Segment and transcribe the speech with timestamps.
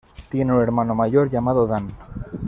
[0.29, 1.87] Tiene un hermano mayor llamado Dan.